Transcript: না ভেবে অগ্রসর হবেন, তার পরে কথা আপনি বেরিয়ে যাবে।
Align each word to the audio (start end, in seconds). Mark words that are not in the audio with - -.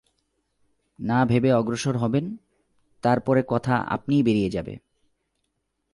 না 0.99 1.25
ভেবে 1.25 1.53
অগ্রসর 1.53 1.97
হবেন, 1.97 2.37
তার 3.01 3.19
পরে 3.19 3.43
কথা 3.47 3.75
আপনি 3.75 4.23
বেরিয়ে 4.23 4.49
যাবে। 4.49 4.77